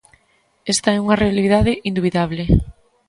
[0.73, 2.43] Esta é unha realidade indubidable.